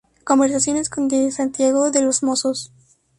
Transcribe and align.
Conversaciones 0.23 0.89
con 0.89 1.07
D. 1.07 1.29
Santiago 1.31 1.91
de 1.91 2.01
los 2.01 2.23
Mozos" 2.23 2.71